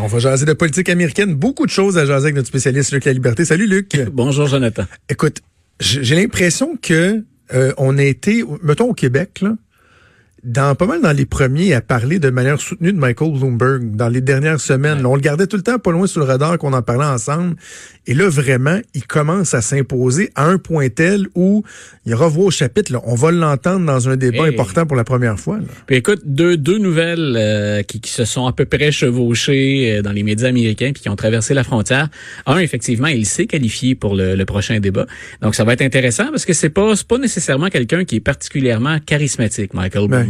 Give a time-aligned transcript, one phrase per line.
[0.00, 1.34] On va jaser de politique américaine.
[1.34, 3.44] Beaucoup de choses à jaser avec notre spécialiste Luc La Liberté.
[3.44, 4.00] Salut Luc.
[4.12, 4.84] Bonjour Jonathan.
[5.08, 5.40] Écoute,
[5.80, 9.56] j'ai l'impression que euh, on a été, mettons au Québec, là,
[10.44, 14.08] dans pas mal dans les premiers à parler de manière soutenue de Michael Bloomberg dans
[14.08, 15.04] les dernières semaines.
[15.04, 17.56] on le gardait tout le temps pas loin sur le radar qu'on en parlait ensemble.
[18.06, 21.62] Et là, vraiment, il commence à s'imposer à un point tel où
[22.06, 22.92] il revoit au chapitre.
[22.92, 25.58] Là, on va l'entendre dans un débat important pour la première fois.
[25.86, 30.02] Puis écoute, deux, deux nouvelles euh, qui, qui, se sont à peu près chevauchées euh,
[30.02, 32.08] dans les médias américains puis qui ont traversé la frontière.
[32.46, 35.06] Un, effectivement, il s'est qualifié pour le, le, prochain débat.
[35.42, 38.98] Donc, ça va être intéressant parce que c'est pas, pas nécessairement quelqu'un qui est particulièrement
[39.04, 40.27] charismatique, Michael Bloomberg.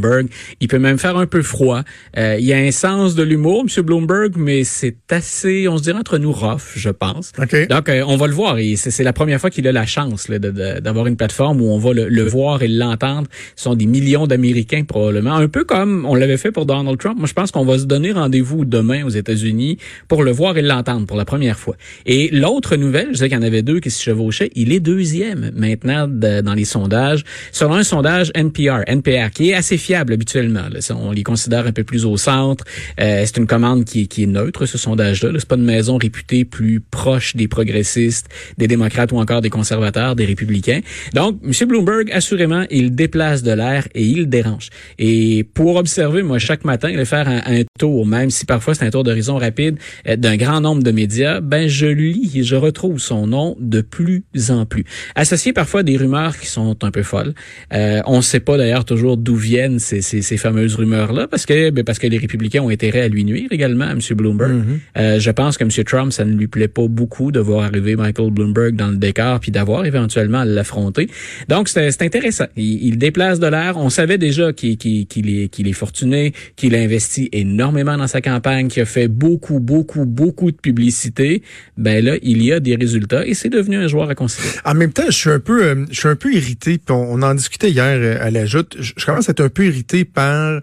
[0.61, 1.83] Il peut même faire un peu froid.
[2.17, 3.85] Euh, il y a un sens de l'humour, M.
[3.85, 7.33] Bloomberg, mais c'est assez, on se dirait entre nous rough, je pense.
[7.33, 8.57] Donc, euh, on va le voir.
[8.77, 12.29] C'est la première fois qu'il a la chance d'avoir une plateforme où on va le,
[12.29, 13.29] voir et l'entendre.
[13.57, 17.19] Ce sont des millions d'Américains probablement, un peu comme on l'avait fait pour Donald Trump.
[17.19, 20.62] Moi, je pense qu'on va se donner rendez-vous demain aux États-Unis pour le voir et
[20.62, 21.77] l'entendre pour la première fois.
[22.07, 24.81] Et l'autre nouvelle, je sais qu'il y en avait deux qui se chevauchaient, il est
[24.81, 30.69] deuxième maintenant dans les sondages, selon un sondage NPR, NPR, qui est assez fier habituellement.
[30.91, 32.64] On les considère un peu plus au centre.
[33.00, 35.31] Euh, c'est une commande qui, qui est neutre, ce sondage-là.
[35.39, 38.28] C'est pas une maison réputée plus proche des progressistes,
[38.59, 40.81] des démocrates ou encore des conservateurs, des républicains.
[41.14, 41.69] Donc, M.
[41.69, 44.69] Bloomberg, assurément, il déplace de l'air et il dérange.
[44.98, 48.84] Et pour observer, moi, chaque matin, il faire un, un, tour, même si parfois c'est
[48.84, 52.56] un tour d'horizon rapide, euh, d'un grand nombre de médias, ben je lis et je
[52.56, 54.84] retrouve son nom de plus en plus.
[55.14, 57.34] Associé parfois à des rumeurs qui sont un peu folles.
[57.72, 61.47] Euh, on ne sait pas d'ailleurs toujours d'où viennent ces, ces, ces fameuses rumeurs-là, parce
[61.47, 64.00] que ben, parce que les républicains ont intérêt à lui nuire également, à M.
[64.12, 64.53] Bloomberg.
[64.53, 64.78] Mm-hmm.
[64.99, 65.71] euh, je pense que M.
[65.84, 69.41] Trump, ça ne lui plaît pas beaucoup de voir arriver Michael Bloomberg dans le décor,
[69.41, 71.09] puis d'avoir éventuellement à l'affronter.
[71.49, 72.47] Donc, c'est intéressant.
[72.56, 73.77] Il, il, déplace de l'air.
[73.77, 78.06] On savait déjà qu'il qu qu'il est, qu'il est fortuné, qu'il a investi énormément dans
[78.06, 81.43] sa campagne, qu'il a fait beaucoup, beaucoup, beaucoup de publicité.
[81.77, 84.56] Ben là, il y a des résultats et c'est devenu un joueur à considérer.
[84.65, 86.81] En même temps, je suis un peu, euh, je suis un peu irrité.
[86.89, 88.77] On, on, en discutait hier euh, à la joute.
[88.78, 90.61] Je, je commence à être un peu irrité par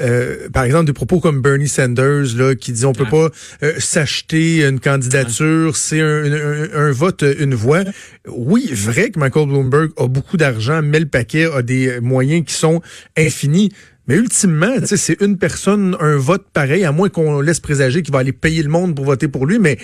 [0.00, 3.30] euh, par exemple, des propos comme Bernie Sanders, là, qui dit on peut pas
[3.62, 7.80] euh, s'acheter une candidature, c'est un, un, un, vote, une voix.
[8.26, 12.54] Oui, vrai que Michael Bloomberg a beaucoup d'argent, mais le paquet a des moyens qui
[12.54, 12.80] sont
[13.16, 13.72] infinis.
[14.08, 18.20] Mais ultimement, c'est une personne, un vote pareil, à moins qu'on laisse présager qu'il va
[18.20, 19.58] aller payer le monde pour voter pour lui.
[19.58, 19.78] Mais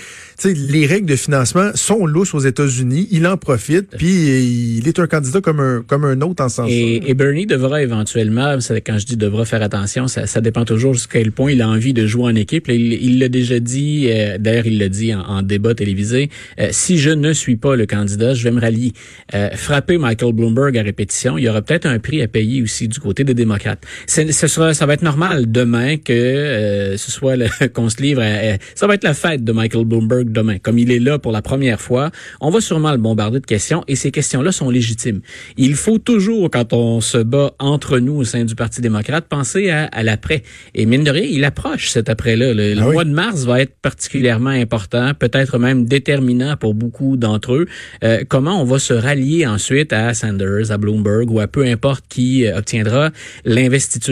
[0.45, 3.09] les règles de financement sont lousses aux États-Unis.
[3.11, 6.69] Il en profite, puis il est un candidat comme un, comme un autre en sens.
[6.71, 10.95] Et, et Bernie devra éventuellement, quand je dis devra faire attention, ça, ça dépend toujours
[10.95, 12.69] jusqu'à quel point il a envie de jouer en équipe.
[12.69, 16.99] il l'a déjà dit, euh, d'ailleurs il l'a dit en, en, débat télévisé, euh, si
[16.99, 18.93] je ne suis pas le candidat, je vais me rallier.
[19.35, 22.89] Euh, frapper Michael Bloomberg à répétition, il y aura peut-être un prix à payer aussi
[22.89, 23.85] du côté des démocrates
[24.15, 27.37] ce sera, ça va être normal demain que euh, ce soit
[27.73, 28.23] qu'on se livre.
[28.23, 31.33] À, ça va être la fête de Michael Bloomberg demain, comme il est là pour
[31.33, 32.11] la première fois.
[32.41, 35.21] On va sûrement le bombarder de questions et ces questions-là sont légitimes.
[35.57, 39.71] Il faut toujours, quand on se bat entre nous au sein du Parti démocrate, penser
[39.71, 40.43] à, à l'après.
[40.75, 42.55] Et mine de rien, il approche cet après-là.
[42.55, 47.55] Le, ah mois de mars va être particulièrement important, peut-être même déterminant pour beaucoup d'entre
[47.55, 47.67] eux.
[48.05, 52.05] Euh, comment on va se rallier ensuite à Sanders, à Bloomberg ou à peu importe
[52.09, 53.11] qui euh, obtiendra
[53.45, 54.04] l'investiture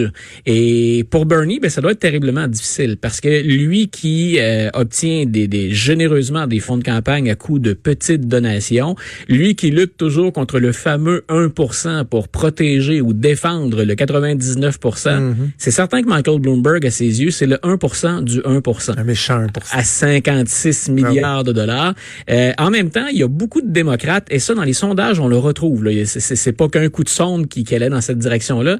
[0.47, 5.27] et pour Bernie, ben, ça doit être terriblement difficile parce que lui qui euh, obtient
[5.27, 8.97] des, des, généreusement des fonds de campagne à coût de petites donations,
[9.29, 15.35] lui qui lutte toujours contre le fameux 1% pour protéger ou défendre le 99%, mm-hmm.
[15.59, 18.99] c'est certain que Michael Bloomberg, à ses yeux, c'est le 1% du 1%.
[18.99, 19.49] Un méchant 1%.
[19.73, 21.95] À 56 ah milliards de dollars.
[22.31, 25.21] Euh, en même temps, il y a beaucoup de démocrates, et ça, dans les sondages,
[25.21, 25.89] on le retrouve.
[26.05, 28.79] C'est pas qu'un coup de sonde qui, qui allait dans cette direction-là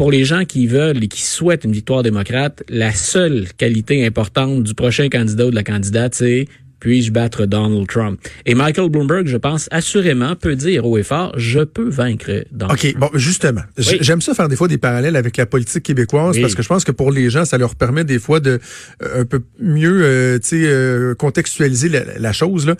[0.00, 4.62] pour les gens qui veulent et qui souhaitent une victoire démocrate, la seule qualité importante
[4.62, 6.48] du prochain candidat ou de la candidate, c'est
[6.78, 8.18] puis-je battre Donald Trump?
[8.46, 12.80] Et Michael Bloomberg, je pense, assurément peut dire haut et fort, je peux vaincre Donald
[12.82, 13.60] OK, bon, justement.
[13.76, 16.84] J'aime ça faire des fois des parallèles avec la politique québécoise parce que je pense
[16.84, 18.58] que pour les gens, ça leur permet des fois de
[19.02, 22.74] euh, un peu mieux, euh, tu sais, euh, contextualiser la, la chose, là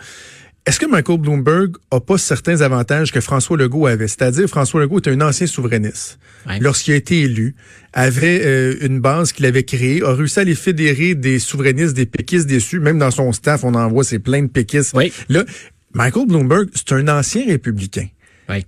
[0.67, 4.09] est-ce que Michael Bloomberg a pas certains avantages que François Legault avait?
[4.09, 6.19] C'est-à-dire, François Legault est un ancien souverainiste.
[6.61, 7.55] Lorsqu'il a été élu,
[7.93, 12.07] avait euh, une base qu'il avait créée, a réussi à les fédérer des souverainistes, des
[12.07, 12.79] péquistes déçus.
[12.79, 14.95] Même dans son staff, on envoie ces plein de péquistes.
[15.29, 15.45] Là,
[15.95, 18.07] Michael Bloomberg, c'est un ancien républicain.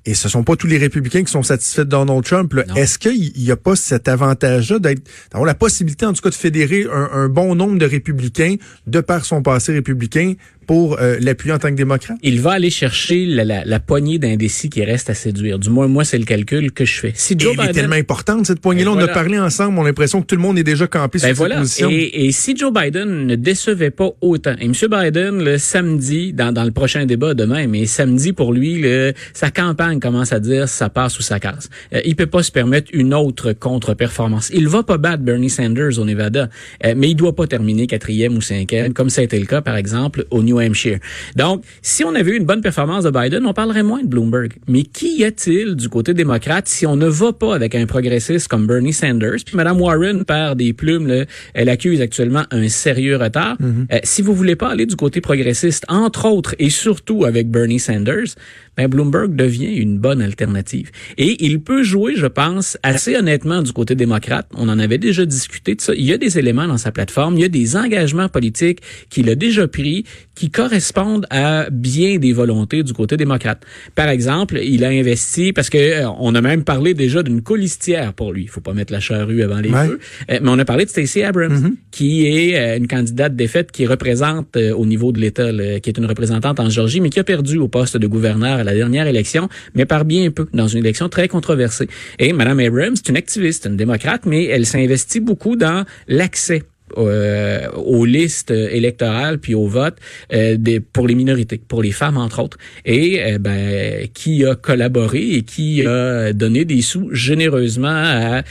[0.04, 2.54] Et ce sont pas tous les républicains qui sont satisfaits de Donald Trump.
[2.76, 6.86] Est-ce qu'il n'y a pas cet avantage-là d'avoir la possibilité, en tout cas, de fédérer
[6.92, 8.56] un, un, bon nombre de républicains
[8.86, 10.34] de par son passé républicain
[10.66, 12.16] pour euh, l'appuyer en tant que démocrate?
[12.22, 15.58] Il va aller chercher la, la, la poignée d'indécis qui reste à séduire.
[15.58, 17.12] Du moins, moi, c'est le calcul que je fais.
[17.14, 17.70] Si Joe Biden...
[17.70, 18.90] est tellement importante, cette poignée-là.
[18.94, 21.18] Ben on a parlé ensemble, on a l'impression que tout le monde est déjà campé
[21.18, 21.54] ben sur voilà.
[21.56, 21.90] cette position.
[21.90, 24.72] Et, et, si Joe Biden ne décevait pas autant, et M.
[24.72, 29.50] Biden, le samedi, dans, dans le prochain débat demain, mais samedi, pour lui, le, sa
[29.50, 31.68] campagne commence à dire ça passe ou ça casse.
[31.94, 34.50] Euh, il peut pas se permettre une autre contre-performance.
[34.54, 36.48] Il va pas battre Bernie Sanders au Nevada,
[36.84, 39.60] euh, mais il doit pas terminer quatrième ou cinquième, comme ça a été le cas,
[39.60, 40.98] par exemple, au New Hampshire.
[41.36, 44.52] Donc, si on avait eu une bonne performance de Biden, on parlerait moins de Bloomberg.
[44.68, 48.48] Mais qui y a-t-il du côté démocrate si on ne va pas avec un progressiste
[48.48, 49.44] comme Bernie Sanders?
[49.44, 53.56] Puis Mme Warren perd des plumes, là, elle accuse actuellement un sérieux retard.
[53.60, 53.92] Mm-hmm.
[53.92, 57.78] Euh, si vous voulez pas aller du côté progressiste, entre autres et surtout avec Bernie
[57.78, 58.34] Sanders,
[58.76, 60.90] ben Bloomberg devient une bonne alternative.
[61.18, 64.46] Et il peut jouer, je pense, assez honnêtement du côté démocrate.
[64.54, 65.94] On en avait déjà discuté de ça.
[65.94, 68.80] Il y a des éléments dans sa plateforme, il y a des engagements politiques
[69.10, 70.04] qu'il a déjà pris
[70.34, 73.62] qui correspondent à bien des volontés du côté démocrate.
[73.94, 78.14] Par exemple, il a investi parce que euh, on a même parlé déjà d'une colistière
[78.14, 78.44] pour lui.
[78.44, 80.00] Il faut pas mettre la charrue avant les feux.
[80.30, 81.74] Euh, mais on a parlé de Stacey Abrams, mm-hmm.
[81.90, 86.06] qui est euh, une candidate défaite qui représente au niveau de l'État, qui est une
[86.06, 89.48] représentante en Georgie, mais qui a perdu au poste de gouverneur à la dernière élection,
[89.74, 91.88] mais par bien peu, dans une élection très controversée.
[92.18, 96.62] Et Mme Abrams, c'est une activiste, une démocrate, mais elle s'investit beaucoup dans l'accès
[96.96, 99.96] euh, aux listes électorales puis au vote
[100.32, 104.54] euh, des, pour les minorités, pour les femmes entre autres, et euh, ben, qui a
[104.54, 108.42] collaboré et qui a donné des sous généreusement à,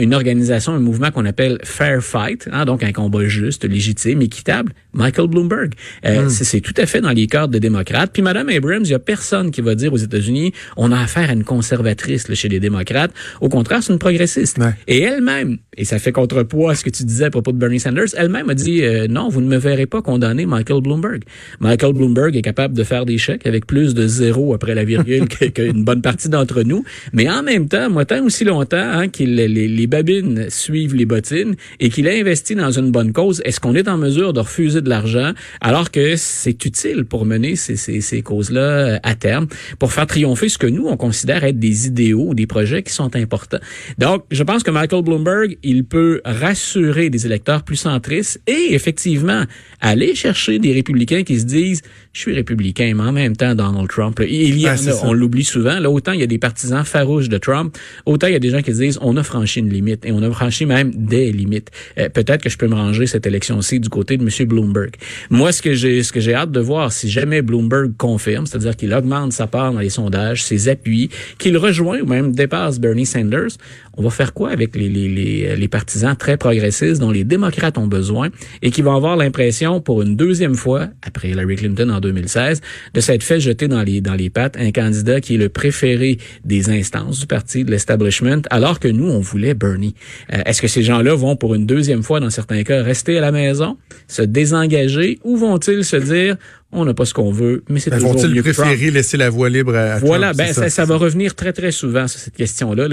[0.00, 4.72] une organisation, un mouvement qu'on appelle Fair Fight, hein, donc un combat juste, légitime, équitable.
[4.92, 6.28] Michael Bloomberg, hmm.
[6.28, 8.10] c'est tout à fait dans les cadres des démocrates.
[8.12, 11.30] Puis Madame Abrams, il y a personne qui va dire aux États-Unis, on a affaire
[11.30, 13.12] à une conservatrice là, chez les démocrates.
[13.40, 14.58] Au contraire, c'est une progressiste.
[14.86, 17.80] Et elle-même, et ça fait contrepoids à ce que tu disais à propos de Bernie
[17.80, 21.22] Sanders elle-même a dit euh, non, vous ne me verrez pas condamner Michael Bloomberg.
[21.60, 25.28] Michael Bloomberg est capable de faire des chèques avec plus de zéro après la virgule
[25.28, 26.84] qu'une bonne partie d'entre nous.
[27.12, 31.06] Mais en même temps, moi, tant aussi longtemps hein, qu'il les, les, babines suivent les
[31.06, 34.40] bottines et qu'il a investi dans une bonne cause, est-ce qu'on est en mesure de
[34.40, 39.14] refuser de l'argent alors que c'est utile pour mener ces, ces, ces causes-là euh, à
[39.14, 39.46] terme,
[39.78, 42.92] pour faire triompher ce que nous, on considère être des idéaux ou des projets qui
[42.92, 43.58] sont importants?
[43.98, 49.44] Donc, je pense que Michael Bloomberg, il peut rassurer des électeurs plus centristes et effectivement
[49.80, 51.82] aller chercher des républicains qui se disent
[52.12, 55.78] je suis républicain mais en même temps Donald Trump il y a, on l'oublie souvent
[55.80, 57.76] là autant il y a des partisans farouches de Trump
[58.06, 60.12] autant il y a des gens qui se disent on a franchi une limite et
[60.12, 61.70] on a franchi même des limites.
[61.98, 64.92] Euh, peut-être que je peux me ranger cette élection-ci du côté de monsieur Bloomberg.
[65.30, 68.76] Moi ce que j'ai ce que j'ai hâte de voir si jamais Bloomberg confirme c'est-à-dire
[68.76, 73.06] qu'il augmente sa part dans les sondages ses appuis qu'il rejoint ou même dépasse Bernie
[73.06, 73.56] Sanders
[73.96, 77.78] on va faire quoi avec les, les, les, les partisans très progressistes dont les démocrates
[77.78, 78.30] ont besoin
[78.62, 82.60] et qui vont avoir l'impression pour une deuxième fois, après Hillary Clinton en 2016,
[82.92, 86.18] de s'être fait jeter dans les, dans les pattes un candidat qui est le préféré
[86.44, 89.94] des instances du parti, de l'establishment, alors que nous, on voulait Bernie.
[90.32, 93.20] Euh, est-ce que ces gens-là vont pour une deuxième fois, dans certains cas, rester à
[93.20, 93.76] la maison,
[94.08, 96.36] se désengager ou vont-ils se dire,
[96.74, 99.48] on n'a pas ce qu'on veut, mais c'est ben, toujours vont-ils préférer laisser la voie
[99.48, 102.88] libre à, Voilà, ben ça, ça, va revenir très très souvent sur cette question-là.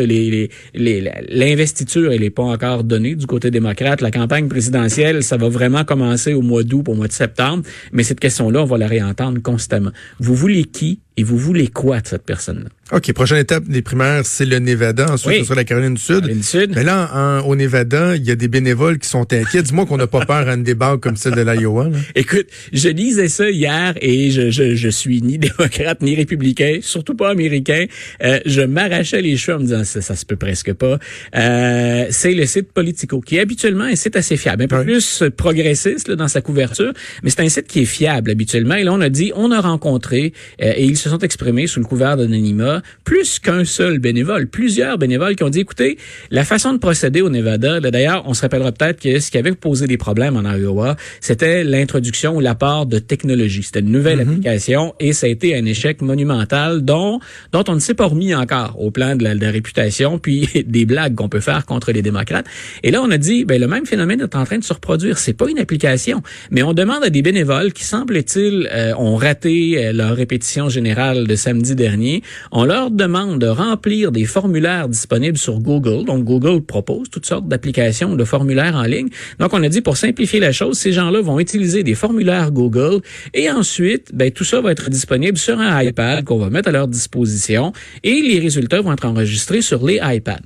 [0.73, 4.01] L'investiture, elle n'est pas encore donnée du côté démocrate.
[4.01, 8.03] La campagne présidentielle, ça va vraiment commencer au mois d'août, au mois de septembre, mais
[8.03, 9.91] cette question-là, on va la réentendre constamment.
[10.19, 12.69] Vous voulez qui et vous voulez quoi de cette personne-là?
[12.93, 13.13] OK.
[13.13, 15.11] Prochaine étape des primaires, c'est le Nevada.
[15.11, 16.21] Ensuite, ce sera la Caroline du Sud.
[16.21, 16.73] Caroline Sud.
[16.75, 19.61] Mais là, au Nevada, il y a des bénévoles qui sont inquiets.
[19.61, 21.89] Dis-moi qu'on n'a pas peur à une débat comme celle de l'Iowa.
[22.15, 27.15] Écoute, je lisais ça hier et je, je, je, suis ni démocrate ni républicain, surtout
[27.15, 27.85] pas américain.
[28.23, 30.97] Euh, je m'arrachais les cheveux en me disant ça, ça se peut presque pas.
[31.35, 35.23] Euh, c'est le site Politico, qui est habituellement un site assez fiable, un peu plus
[35.37, 38.75] progressiste là, dans sa couverture, mais c'est un site qui est fiable habituellement.
[38.75, 41.79] Et là, on a dit, on a rencontré euh, et ils se sont exprimés sous
[41.79, 45.97] le couvert d'anonymat, plus qu'un seul bénévole, plusieurs bénévoles qui ont dit, écoutez,
[46.29, 49.51] la façon de procéder au Nevada, d'ailleurs, on se rappellera peut-être que ce qui avait
[49.53, 53.63] posé des problèmes en Iowa, c'était l'introduction ou l'apport de technologie.
[53.63, 54.29] C'était une nouvelle mm-hmm.
[54.29, 57.19] application et ça a été un échec monumental dont,
[57.51, 60.47] dont on ne s'est pas remis encore au plan de la, de la réputation, puis
[60.65, 62.45] des blagues qu'on peut faire contre les démocrates.
[62.83, 65.17] Et là, on a dit, ben, le même phénomène est en train de se reproduire.
[65.17, 69.85] C'est pas une application, mais on demande à des bénévoles qui, semble-t-il, euh, ont raté
[69.85, 72.21] euh, leur répétition générale de samedi dernier.
[72.51, 76.05] On leur demande de remplir des formulaires disponibles sur Google.
[76.05, 79.07] Donc, Google propose toutes sortes d'applications, de formulaires en ligne.
[79.39, 83.01] Donc, on a dit, pour simplifier la chose, ces gens-là vont utiliser des formulaires Google
[83.33, 86.71] et ensuite, ben, tout ça va être disponible sur un iPad qu'on va mettre à
[86.71, 87.71] leur disposition
[88.03, 90.41] et les résultats vont être enregistrés sur les iPads.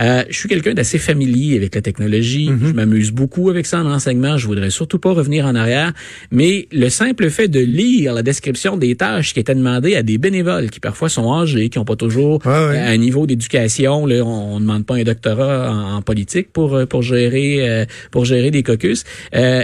[0.00, 2.50] Euh, je suis quelqu'un d'assez familier avec la technologie.
[2.50, 2.68] Mhm.
[2.68, 4.36] Je m'amuse beaucoup avec ça en enseignement.
[4.36, 5.92] Je voudrais surtout pas revenir en arrière.
[6.30, 10.18] Mais le simple fait de lire la description des tâches qui étaient demandées à des
[10.18, 14.04] bénévoles qui parfois sont âgés, qui n'ont pas toujours un niveau d'éducation.
[14.04, 18.50] on ne demande pas un doctorat en, politique pour euh, pour gérer euh, pour gérer
[18.50, 19.04] des caucus.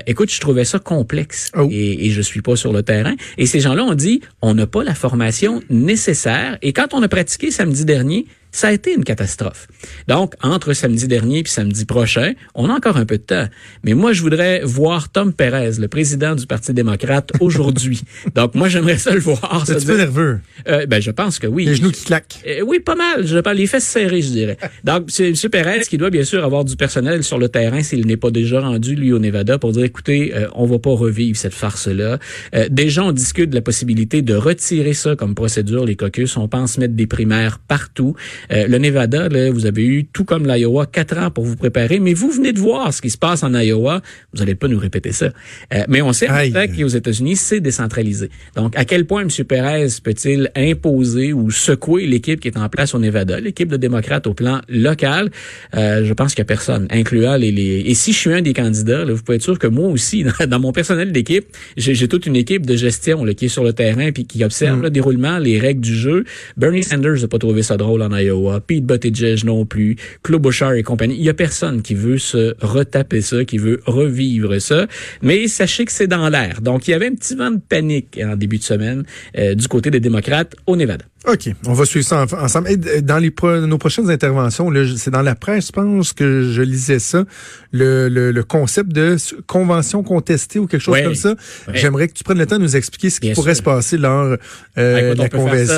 [0.06, 1.68] écoute, je trouvais ça complexe oh.
[1.70, 3.14] et, et je suis pas sur le terrain.
[3.38, 6.58] Et ces gens-là ont dit, on n'a pas la formation nécessaire.
[6.62, 9.66] Et quand on a pratiqué samedi dernier, ça a été une catastrophe.
[10.08, 13.46] Donc, entre samedi dernier et samedi prochain, on a encore un peu de temps.
[13.82, 18.02] Mais moi, je voudrais voir Tom Perez, le président du Parti démocrate, aujourd'hui.
[18.34, 19.64] Donc, moi, j'aimerais ça le voir.
[19.66, 20.40] C'est un peu nerveux?
[20.68, 21.64] Euh, ben, je pense que oui.
[21.64, 22.40] Les genoux qui claquent.
[22.46, 23.26] Euh, oui, pas mal.
[23.26, 24.58] Je parle les fesses serrées, je dirais.
[24.84, 25.34] Donc, c'est M.
[25.50, 28.60] Perez qui doit bien sûr avoir du personnel sur le terrain s'il n'est pas déjà
[28.60, 32.18] rendu, lui, au Nevada, pour dire, écoutez, euh, on va pas revivre cette farce-là.
[32.54, 36.36] Euh, déjà, on discute de la possibilité de retirer ça comme procédure, les caucus.
[36.36, 38.14] On pense mettre des primaires partout.
[38.50, 41.98] Euh, le Nevada, là, vous avez eu, tout comme l'Iowa, quatre ans pour vous préparer,
[42.00, 44.00] mais vous venez de voir ce qui se passe en Iowa.
[44.32, 45.26] Vous n'allez pas nous répéter ça.
[45.74, 48.30] Euh, mais on sait qu'aux États-Unis, c'est décentralisé.
[48.56, 49.28] Donc, à quel point M.
[49.46, 54.26] Perez peut-il imposer ou secouer l'équipe qui est en place au Nevada, l'équipe de démocrates
[54.26, 55.30] au plan local?
[55.74, 57.82] Euh, je pense qu'il n'y a personne, incluant les, les...
[57.86, 60.24] Et si je suis un des candidats, là, vous pouvez être sûr que moi aussi,
[60.48, 61.46] dans, mon personnel d'équipe,
[61.76, 64.78] j'ai toute une équipe de gestion là, qui est sur le terrain puis qui observe
[64.78, 64.82] mm.
[64.82, 66.24] le déroulement, les règles du jeu.
[66.56, 68.31] Bernie Sanders n'a pas trouvé ça drôle en Iowa.
[68.66, 71.16] Pete Buttigieg non plus, Claude Bouchard et compagnie.
[71.16, 74.86] Il y a personne qui veut se retaper ça, qui veut revivre ça.
[75.22, 76.60] Mais sachez que c'est dans l'air.
[76.60, 79.04] Donc, il y avait un petit vent de panique en début de semaine
[79.38, 81.04] euh, du côté des démocrates au Nevada.
[81.26, 82.68] OK, on va suivre ça ensemble.
[82.70, 83.32] Et dans les
[83.66, 87.24] nos prochaines interventions, c'est dans la presse, je pense que je lisais ça,
[87.70, 91.36] le, le, concept de convention contestée ou quelque chose comme ça.
[91.72, 94.36] J'aimerais que tu prennes le temps de nous expliquer ce qui pourrait se passer lors
[94.78, 95.28] euh, de la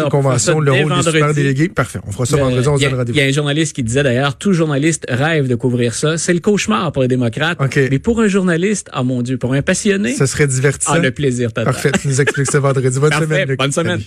[0.08, 1.68] convention, le rôle du super délégué.
[1.68, 3.18] Parfait, on fera ça vendredi, on se donne rendez-vous.
[3.18, 6.16] Il y a un journaliste qui disait d'ailleurs, tout journaliste rêve de couvrir ça.
[6.16, 7.58] C'est le cauchemar pour les démocrates.
[7.76, 10.14] Mais pour un journaliste, ah oh mon Dieu, pour un passionné.
[10.14, 10.94] Ce serait divertissant.
[10.94, 12.98] Ah, le plaisir Parfait, tu nous expliques ça vendredi.
[12.98, 13.54] Bonne semaine.
[13.56, 14.00] Bonne semaine.